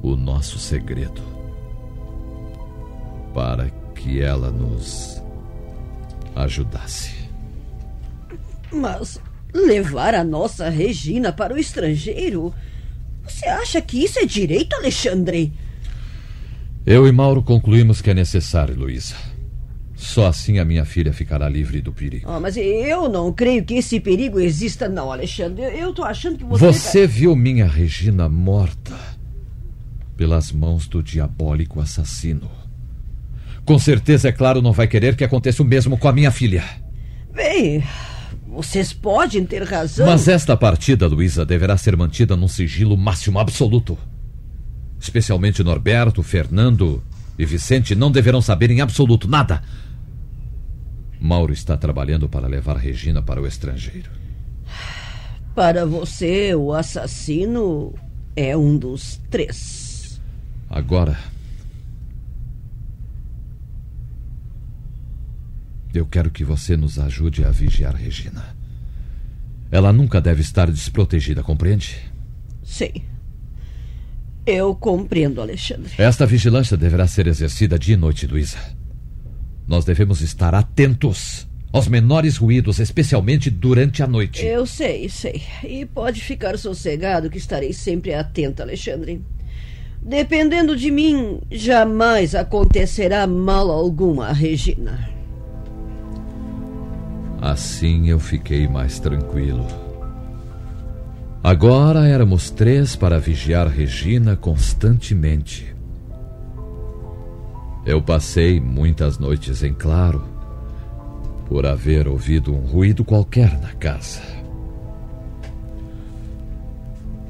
o 0.01 0.15
nosso 0.15 0.57
segredo 0.57 1.21
para 3.33 3.69
que 3.97 4.21
ela 4.21 4.51
nos 4.51 5.21
ajudasse. 6.35 7.11
Mas 8.71 9.19
levar 9.53 10.13
a 10.13 10.23
nossa 10.23 10.69
Regina 10.69 11.33
para 11.33 11.53
o 11.53 11.57
estrangeiro? 11.57 12.53
Você 13.27 13.47
acha 13.47 13.81
que 13.81 14.03
isso 14.03 14.19
é 14.19 14.25
direito, 14.25 14.75
Alexandre? 14.75 15.51
Eu 16.85 17.07
e 17.07 17.11
Mauro 17.11 17.43
concluímos 17.43 18.01
que 18.01 18.09
é 18.09 18.13
necessário, 18.13 18.75
Luísa. 18.75 19.15
Só 19.95 20.27
assim 20.27 20.59
a 20.59 20.63
minha 20.63 20.85
filha 20.85 21.11
ficará 21.11 21.49
livre 21.49 21.81
do 21.81 21.91
perigo. 21.91 22.29
Oh, 22.29 22.39
mas 22.39 22.55
eu 22.55 23.09
não 23.09 23.33
creio 23.33 23.65
que 23.65 23.73
esse 23.73 23.99
perigo 23.99 24.39
exista, 24.39 24.87
não, 24.87 25.11
Alexandre. 25.11 25.63
Eu, 25.63 25.71
eu 25.71 25.93
tô 25.93 26.03
achando 26.03 26.37
que 26.37 26.43
você. 26.45 26.65
Você 26.65 27.07
viu 27.07 27.35
minha 27.35 27.65
Regina 27.65 28.29
morta 28.29 28.95
pelas 30.15 30.51
mãos 30.51 30.87
do 30.87 31.01
diabólico 31.01 31.81
assassino. 31.81 32.49
Com 33.67 33.77
certeza, 33.77 34.29
é 34.29 34.31
claro, 34.31 34.61
não 34.61 34.71
vai 34.71 34.87
querer 34.87 35.13
que 35.17 35.25
aconteça 35.25 35.61
o 35.61 35.65
mesmo 35.65 35.97
com 35.97 36.07
a 36.07 36.13
minha 36.13 36.31
filha. 36.31 36.63
Bem, 37.35 37.83
vocês 38.47 38.93
podem 38.93 39.45
ter 39.45 39.61
razão. 39.61 40.07
Mas 40.07 40.29
esta 40.29 40.55
partida, 40.55 41.05
Luísa, 41.05 41.45
deverá 41.45 41.75
ser 41.75 41.97
mantida 41.97 42.37
num 42.37 42.47
sigilo 42.47 42.95
máximo 42.95 43.39
absoluto. 43.39 43.97
Especialmente 44.97 45.61
Norberto, 45.65 46.23
Fernando 46.23 47.03
e 47.37 47.45
Vicente 47.45 47.93
não 47.93 48.09
deverão 48.09 48.41
saber 48.41 48.71
em 48.71 48.79
absoluto 48.79 49.27
nada. 49.27 49.61
Mauro 51.19 51.51
está 51.51 51.75
trabalhando 51.75 52.29
para 52.29 52.47
levar 52.47 52.77
Regina 52.77 53.21
para 53.21 53.41
o 53.41 53.45
estrangeiro. 53.45 54.09
Para 55.53 55.85
você, 55.85 56.55
o 56.55 56.71
assassino 56.71 57.93
é 58.33 58.55
um 58.55 58.77
dos 58.77 59.19
três. 59.29 60.21
Agora. 60.69 61.17
Eu 65.97 66.05
quero 66.05 66.29
que 66.29 66.43
você 66.43 66.77
nos 66.77 66.99
ajude 66.99 67.43
a 67.43 67.49
vigiar 67.49 67.95
Regina. 67.95 68.55
Ela 69.71 69.91
nunca 69.91 70.21
deve 70.21 70.41
estar 70.41 70.69
desprotegida, 70.69 71.41
compreende? 71.41 71.97
Sim. 72.63 72.91
Eu 74.45 74.75
compreendo, 74.75 75.41
Alexandre. 75.41 75.91
Esta 75.97 76.25
vigilância 76.25 76.77
deverá 76.77 77.07
ser 77.07 77.27
exercida 77.27 77.79
dia 77.79 77.95
e 77.95 77.97
noite, 77.97 78.27
Luísa. 78.27 78.59
Nós 79.67 79.83
devemos 79.83 80.21
estar 80.21 80.53
atentos 80.53 81.47
aos 81.73 81.87
menores 81.87 82.37
ruídos, 82.37 82.79
especialmente 82.79 83.49
durante 83.49 84.01
a 84.01 84.07
noite. 84.07 84.45
Eu 84.45 84.65
sei, 84.65 85.09
sei. 85.09 85.41
E 85.63 85.85
pode 85.85 86.21
ficar 86.21 86.57
sossegado 86.57 87.29
que 87.29 87.37
estarei 87.37 87.73
sempre 87.73 88.13
atenta, 88.13 88.63
Alexandre. 88.63 89.21
Dependendo 90.01 90.77
de 90.77 90.91
mim, 90.91 91.41
jamais 91.51 92.35
acontecerá 92.35 93.27
mal 93.27 93.69
algum 93.69 94.21
a 94.21 94.31
Regina. 94.31 95.16
Assim 97.47 98.09
eu 98.09 98.19
fiquei 98.19 98.67
mais 98.67 98.99
tranquilo. 98.99 99.65
Agora 101.41 102.05
éramos 102.05 102.49
três 102.49 102.93
para 102.93 103.21
vigiar 103.21 103.69
Regina 103.69 104.35
constantemente. 104.35 105.73
Eu 107.85 108.01
passei 108.01 108.59
muitas 108.59 109.17
noites 109.17 109.63
em 109.63 109.73
claro 109.73 110.25
por 111.47 111.65
haver 111.65 112.09
ouvido 112.09 112.53
um 112.53 112.65
ruído 112.65 113.05
qualquer 113.05 113.57
na 113.61 113.71
casa. 113.71 114.21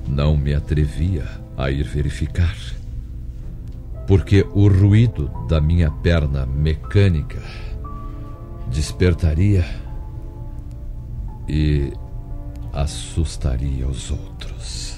Não 0.08 0.36
me 0.36 0.56
atrevia 0.56 1.28
a 1.56 1.70
ir 1.70 1.84
verificar, 1.84 2.58
porque 4.08 4.44
o 4.56 4.68
ruído 4.68 5.30
da 5.48 5.62
minha 5.62 5.92
perna 5.92 6.44
mecânica 6.44 7.40
despertaria 8.72 9.64
e 11.48 11.94
assustaria 12.74 13.88
os 13.88 14.12
outros. 14.12 14.98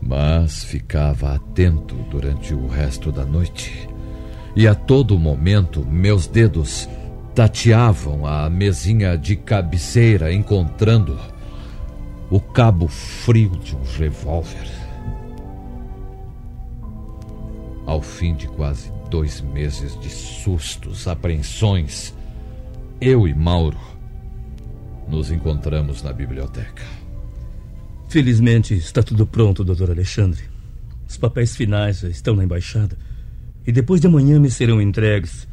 Mas 0.00 0.62
ficava 0.62 1.34
atento 1.34 1.94
durante 2.10 2.54
o 2.54 2.68
resto 2.68 3.10
da 3.10 3.24
noite. 3.24 3.88
E 4.54 4.68
a 4.68 4.74
todo 4.74 5.18
momento 5.18 5.84
meus 5.84 6.26
dedos 6.26 6.88
tateavam 7.34 8.24
a 8.26 8.48
mesinha 8.48 9.16
de 9.16 9.34
cabeceira, 9.34 10.32
encontrando 10.32 11.18
o 12.30 12.38
cabo 12.38 12.86
frio 12.86 13.50
de 13.50 13.74
um 13.74 13.82
revólver. 13.98 14.70
Ao 17.86 18.00
fim 18.00 18.34
de 18.34 18.46
quase 18.48 18.92
dois 19.10 19.40
meses 19.40 19.98
de 19.98 20.08
sustos, 20.08 21.08
apreensões, 21.08 22.14
eu 23.00 23.26
e 23.26 23.34
Mauro 23.34 23.93
nos 25.08 25.30
encontramos 25.30 26.02
na 26.02 26.12
biblioteca. 26.12 26.82
Felizmente 28.08 28.74
está 28.74 29.02
tudo 29.02 29.26
pronto, 29.26 29.64
doutor 29.64 29.90
Alexandre. 29.90 30.42
Os 31.08 31.16
papéis 31.16 31.56
finais 31.56 32.00
já 32.00 32.08
estão 32.08 32.36
na 32.36 32.44
embaixada 32.44 32.96
e 33.66 33.72
depois 33.72 34.00
de 34.00 34.06
amanhã 34.06 34.38
me 34.38 34.50
serão 34.50 34.80
entregues, 34.80 35.48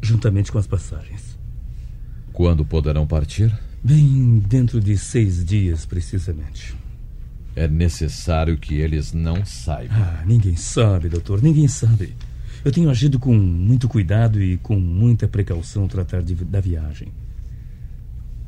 juntamente 0.00 0.52
com 0.52 0.58
as 0.58 0.66
passagens. 0.66 1.38
Quando 2.32 2.64
poderão 2.64 3.06
partir? 3.06 3.52
Bem, 3.82 4.38
dentro 4.46 4.80
de 4.80 4.96
seis 4.96 5.44
dias, 5.44 5.86
precisamente. 5.86 6.76
É 7.56 7.66
necessário 7.66 8.56
que 8.56 8.74
eles 8.76 9.12
não 9.12 9.44
saibam. 9.44 9.96
Ah, 9.98 10.22
ninguém 10.26 10.56
sabe, 10.56 11.08
doutor, 11.08 11.42
ninguém 11.42 11.66
sabe. 11.66 12.14
Eu 12.64 12.70
tenho 12.70 12.90
agido 12.90 13.18
com 13.18 13.34
muito 13.34 13.88
cuidado 13.88 14.40
e 14.40 14.58
com 14.58 14.78
muita 14.78 15.26
precaução 15.26 15.88
tratar 15.88 16.22
de, 16.22 16.34
da 16.34 16.60
viagem. 16.60 17.08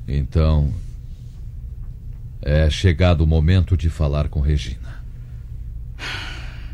Então, 0.06 0.72
é 2.40 2.68
chegado 2.68 3.22
o 3.22 3.26
momento 3.26 3.76
de 3.76 3.88
falar 3.88 4.28
com 4.28 4.40
Regina. 4.40 5.02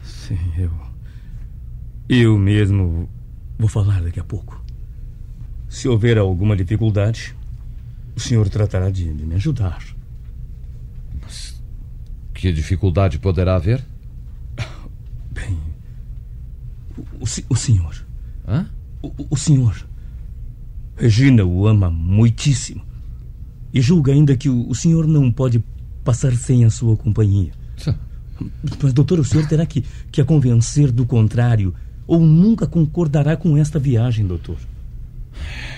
Sim, 0.02 0.38
eu. 0.56 0.70
Eu 2.08 2.38
mesmo 2.38 3.08
vou 3.58 3.68
falar 3.68 4.02
daqui 4.02 4.18
a 4.18 4.24
pouco. 4.24 4.62
Se 5.68 5.86
houver 5.86 6.16
alguma 6.16 6.56
dificuldade, 6.56 7.36
o 8.16 8.20
senhor 8.20 8.48
tratará 8.48 8.90
de, 8.90 9.12
de 9.12 9.26
me 9.26 9.34
ajudar. 9.34 9.82
Mas 11.20 11.62
que 12.32 12.50
dificuldade 12.50 13.18
poderá 13.18 13.56
haver? 13.56 13.84
Bem. 15.30 15.58
O, 16.96 17.24
o, 17.24 17.26
o 17.50 17.56
senhor. 17.56 18.06
Hã? 18.46 18.70
O, 19.02 19.12
o 19.30 19.36
senhor. 19.36 19.86
Regina 20.96 21.44
o 21.44 21.66
ama 21.66 21.90
muitíssimo. 21.90 22.87
E 23.72 23.80
julga 23.80 24.12
ainda 24.12 24.36
que 24.36 24.48
o, 24.48 24.68
o 24.68 24.74
senhor 24.74 25.06
não 25.06 25.30
pode 25.30 25.62
passar 26.04 26.32
sem 26.34 26.64
a 26.64 26.70
sua 26.70 26.96
companhia. 26.96 27.52
Mas, 28.82 28.92
doutor, 28.92 29.18
o 29.18 29.24
senhor 29.24 29.46
terá 29.46 29.66
que, 29.66 29.84
que 30.10 30.20
a 30.20 30.24
convencer 30.24 30.90
do 30.90 31.04
contrário, 31.04 31.74
ou 32.06 32.20
nunca 32.20 32.66
concordará 32.66 33.36
com 33.36 33.56
esta 33.56 33.78
viagem, 33.78 34.26
doutor. 34.26 34.56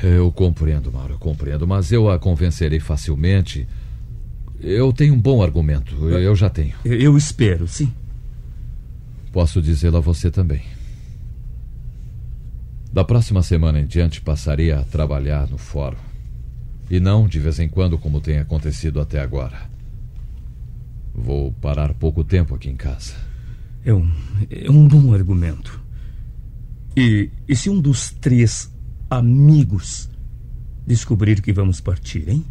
Eu 0.03 0.31
compreendo, 0.33 0.93
Mauro, 0.93 1.15
eu 1.15 1.19
compreendo, 1.19 1.67
mas 1.67 1.93
eu 1.93 2.11
a 2.11 2.19
convencerei 2.19 2.81
facilmente. 2.81 3.67
Eu 4.61 4.93
tenho 4.93 5.15
um 5.15 5.21
bom 5.21 5.43
argumento, 5.43 6.09
eu 6.09 6.37
já 6.37 6.51
tenho. 6.51 6.75
Eu 6.85 7.17
espero, 7.17 7.67
sim. 7.67 7.93
Posso 9.33 9.61
dizê-lo 9.61 9.97
a 9.97 10.01
você 10.01 10.31
também. 10.31 10.63
Da 12.93 13.05
próxima 13.05 13.43
semana 13.43 13.81
em 13.81 13.87
diante 13.87 14.21
passarei 14.21 14.73
a 14.73 14.83
trabalhar 14.83 15.49
no 15.49 15.57
fórum. 15.57 16.10
E 16.91 16.99
não 16.99 17.29
de 17.29 17.39
vez 17.39 17.61
em 17.61 17.69
quando, 17.69 17.97
como 17.97 18.21
tem 18.21 18.39
acontecido 18.39 19.01
até 19.01 19.21
agora. 19.21 19.71
Vou 21.15 21.53
parar 21.53 21.95
pouco 21.95 22.25
tempo 22.25 22.55
aqui 22.55 22.69
em 22.69 22.77
casa. 22.77 23.15
É 23.85 23.95
um, 23.95 24.11
é 24.51 24.71
um 24.71 24.89
bom 24.89 25.15
argumento. 25.15 25.81
E, 26.97 27.31
e 27.49 27.55
se 27.55 27.71
um 27.71 27.81
dos 27.81 28.11
três 28.11 28.71
amigos 29.09 30.11
descobrir 30.87 31.41
que 31.41 31.53
vamos 31.53 31.81
partir, 31.81 32.29
hein? 32.29 32.45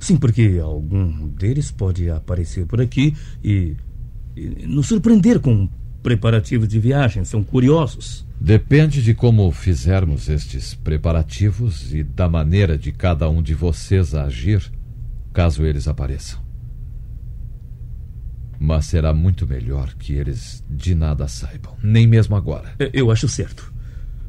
Sim, 0.00 0.16
porque 0.16 0.58
algum 0.60 1.28
deles 1.28 1.70
pode 1.70 2.10
aparecer 2.10 2.66
por 2.66 2.80
aqui 2.80 3.14
e, 3.44 3.76
e 4.34 4.66
nos 4.66 4.88
surpreender 4.88 5.38
com 5.38 5.68
preparativos 6.02 6.68
de 6.68 6.78
viagem. 6.78 7.24
São 7.24 7.42
curiosos. 7.42 8.26
Depende 8.40 9.02
de 9.02 9.14
como 9.14 9.50
fizermos 9.52 10.28
estes 10.28 10.74
preparativos 10.74 11.92
e 11.92 12.02
da 12.02 12.28
maneira 12.28 12.78
de 12.78 12.90
cada 12.90 13.28
um 13.28 13.42
de 13.42 13.54
vocês 13.54 14.14
agir, 14.14 14.62
caso 15.32 15.64
eles 15.64 15.86
apareçam. 15.86 16.40
Mas 18.58 18.86
será 18.86 19.12
muito 19.12 19.46
melhor 19.46 19.94
que 19.94 20.14
eles 20.14 20.64
de 20.68 20.94
nada 20.94 21.28
saibam, 21.28 21.76
nem 21.82 22.06
mesmo 22.06 22.36
agora. 22.36 22.74
Eu 22.92 23.10
acho 23.10 23.28
certo. 23.28 23.72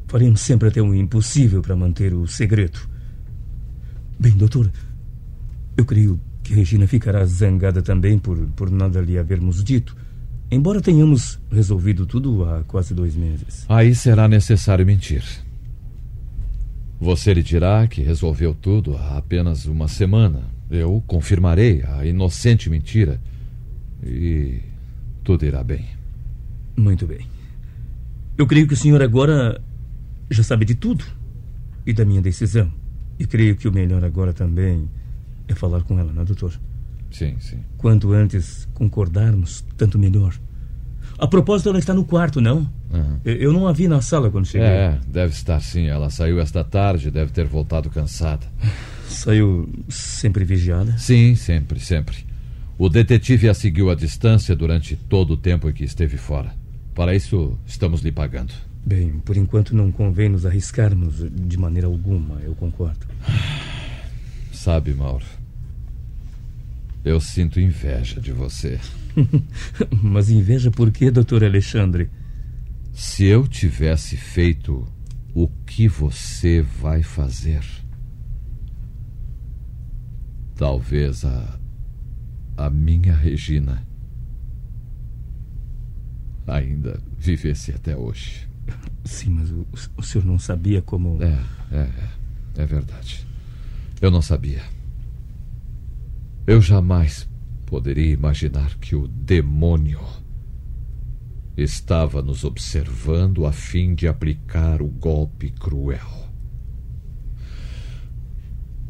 Faremos 0.06 0.40
sempre 0.40 0.68
até 0.68 0.80
o 0.80 0.94
impossível 0.94 1.62
para 1.62 1.74
manter 1.74 2.12
o 2.12 2.26
segredo. 2.26 2.80
Bem, 4.18 4.32
doutor, 4.32 4.70
eu 5.76 5.84
creio 5.84 6.20
que 6.42 6.54
Regina 6.54 6.86
ficará 6.86 7.24
zangada 7.24 7.80
também 7.80 8.18
por, 8.18 8.36
por 8.48 8.70
nada 8.70 9.00
lhe 9.00 9.18
havermos 9.18 9.64
dito. 9.64 9.96
Embora 10.52 10.82
tenhamos 10.82 11.40
resolvido 11.50 12.04
tudo 12.04 12.44
há 12.44 12.62
quase 12.64 12.92
dois 12.92 13.16
meses. 13.16 13.64
Aí 13.70 13.94
será 13.94 14.28
necessário 14.28 14.84
mentir. 14.84 15.24
Você 17.00 17.32
lhe 17.32 17.42
dirá 17.42 17.88
que 17.88 18.02
resolveu 18.02 18.54
tudo 18.54 18.94
há 18.94 19.16
apenas 19.16 19.64
uma 19.64 19.88
semana. 19.88 20.42
Eu 20.70 21.02
confirmarei 21.06 21.82
a 21.82 22.04
inocente 22.04 22.68
mentira. 22.68 23.18
E 24.04 24.60
tudo 25.24 25.46
irá 25.46 25.64
bem. 25.64 25.86
Muito 26.76 27.06
bem. 27.06 27.26
Eu 28.36 28.46
creio 28.46 28.68
que 28.68 28.74
o 28.74 28.76
senhor 28.76 29.00
agora 29.00 29.58
já 30.30 30.42
sabe 30.42 30.66
de 30.66 30.74
tudo 30.74 31.02
e 31.86 31.94
da 31.94 32.04
minha 32.04 32.20
decisão. 32.20 32.70
E 33.18 33.24
creio 33.24 33.56
que 33.56 33.66
o 33.66 33.72
melhor 33.72 34.04
agora 34.04 34.34
também 34.34 34.86
é 35.48 35.54
falar 35.54 35.82
com 35.82 35.98
ela, 35.98 36.12
não 36.12 36.20
é, 36.20 36.24
doutor? 36.26 36.52
Sim, 37.12 37.36
sim. 37.38 37.58
Quanto 37.76 38.12
antes 38.12 38.66
concordarmos, 38.74 39.64
tanto 39.76 39.98
melhor. 39.98 40.34
A 41.18 41.26
propósito, 41.26 41.68
ela 41.68 41.78
está 41.78 41.94
no 41.94 42.04
quarto, 42.04 42.40
não? 42.40 42.68
Uhum. 42.90 43.18
Eu 43.24 43.52
não 43.52 43.68
a 43.68 43.72
vi 43.72 43.86
na 43.86 44.00
sala 44.00 44.30
quando 44.30 44.46
cheguei. 44.46 44.66
É, 44.66 44.98
deve 45.06 45.32
estar 45.32 45.60
sim. 45.60 45.86
Ela 45.86 46.10
saiu 46.10 46.40
esta 46.40 46.64
tarde, 46.64 47.10
deve 47.10 47.30
ter 47.30 47.46
voltado 47.46 47.88
cansada. 47.90 48.46
Saiu 49.08 49.68
sempre 49.88 50.44
vigiada? 50.44 50.96
Sim, 50.98 51.34
sempre, 51.34 51.78
sempre. 51.78 52.24
O 52.78 52.88
detetive 52.88 53.48
a 53.48 53.54
seguiu 53.54 53.90
à 53.90 53.94
distância 53.94 54.56
durante 54.56 54.96
todo 54.96 55.34
o 55.34 55.36
tempo 55.36 55.68
em 55.68 55.72
que 55.72 55.84
esteve 55.84 56.16
fora. 56.16 56.52
Para 56.94 57.14
isso, 57.14 57.58
estamos 57.66 58.00
lhe 58.00 58.10
pagando. 58.10 58.52
Bem, 58.84 59.20
por 59.24 59.36
enquanto 59.36 59.76
não 59.76 59.92
convém 59.92 60.28
nos 60.28 60.44
arriscarmos 60.44 61.24
de 61.30 61.56
maneira 61.56 61.86
alguma, 61.86 62.40
eu 62.40 62.54
concordo. 62.54 63.06
Sabe, 64.52 64.92
Mauro, 64.92 65.24
eu 67.04 67.20
sinto 67.20 67.60
inveja 67.60 68.20
de 68.20 68.32
você. 68.32 68.78
Mas 70.02 70.30
inveja 70.30 70.70
por 70.70 70.90
quê, 70.90 71.10
doutor 71.10 71.42
Alexandre? 71.44 72.10
Se 72.92 73.24
eu 73.24 73.46
tivesse 73.48 74.16
feito 74.16 74.86
o 75.34 75.48
que 75.66 75.88
você 75.88 76.62
vai 76.62 77.02
fazer, 77.02 77.64
talvez 80.54 81.24
a, 81.24 81.58
a 82.56 82.70
minha 82.70 83.14
Regina 83.14 83.86
ainda 86.46 87.00
vivesse 87.18 87.72
até 87.72 87.96
hoje. 87.96 88.48
Sim, 89.04 89.30
mas 89.30 89.50
o, 89.50 89.66
o 89.96 90.02
senhor 90.02 90.24
não 90.24 90.38
sabia 90.38 90.80
como. 90.80 91.20
É, 91.22 91.38
é, 91.72 91.80
é, 91.80 92.62
é 92.62 92.66
verdade. 92.66 93.26
Eu 94.00 94.10
não 94.10 94.22
sabia. 94.22 94.62
Eu 96.46 96.60
jamais 96.60 97.28
poderia 97.66 98.12
imaginar 98.12 98.76
que 98.78 98.96
o 98.96 99.06
demônio 99.06 100.00
estava 101.56 102.20
nos 102.20 102.42
observando 102.42 103.46
a 103.46 103.52
fim 103.52 103.94
de 103.94 104.08
aplicar 104.08 104.82
o 104.82 104.88
golpe 104.88 105.50
cruel. 105.50 106.22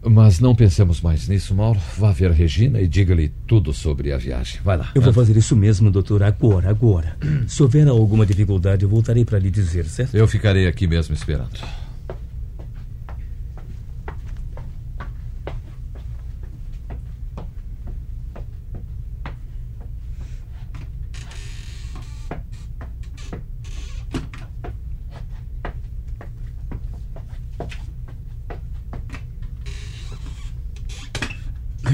Mas 0.04 0.40
não 0.40 0.54
pensemos 0.54 1.00
mais 1.00 1.28
nisso, 1.28 1.54
Mauro. 1.54 1.78
Vá 1.96 2.10
ver 2.10 2.32
Regina 2.32 2.80
e 2.80 2.88
diga-lhe 2.88 3.32
tudo 3.46 3.72
sobre 3.72 4.12
a 4.12 4.18
viagem. 4.18 4.60
Vai 4.64 4.78
lá. 4.78 4.90
Eu 4.94 5.02
vou 5.02 5.12
fazer 5.12 5.36
isso 5.36 5.54
mesmo, 5.54 5.90
doutor, 5.90 6.22
agora, 6.22 6.70
agora. 6.70 7.16
Se 7.46 7.62
houver 7.62 7.86
alguma 7.86 8.26
dificuldade, 8.26 8.82
eu 8.82 8.88
voltarei 8.88 9.24
para 9.24 9.38
lhe 9.38 9.50
dizer, 9.50 9.84
certo? 9.84 10.16
Eu 10.16 10.26
ficarei 10.26 10.66
aqui 10.66 10.86
mesmo 10.86 11.14
esperando. 11.14 11.60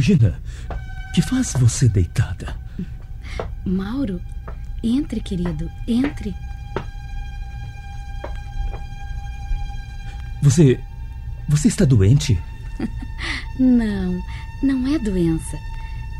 Regina, 0.08 0.40
que 1.14 1.20
faz 1.20 1.52
você 1.52 1.86
deitada? 1.86 2.56
Mauro, 3.62 4.18
entre, 4.82 5.20
querido, 5.20 5.70
entre. 5.86 6.34
Você. 10.40 10.80
Você 11.50 11.68
está 11.68 11.84
doente? 11.84 12.40
não, 13.60 14.18
não 14.62 14.86
é 14.86 14.98
doença. 14.98 15.58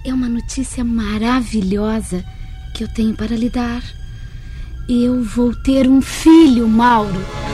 É 0.05 0.13
uma 0.13 0.29
notícia 0.29 0.85
maravilhosa 0.85 2.23
que 2.75 2.85
eu 2.85 2.89
tenho 2.89 3.15
para 3.15 3.35
lhe 3.35 3.49
dar. 3.49 3.83
Eu 4.87 5.25
vou 5.25 5.55
ter 5.63 5.89
um 5.89 6.03
filho, 6.03 6.69
Mauro. 6.69 7.48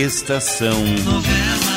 Estação 0.00 0.82
Novela. 1.04 1.69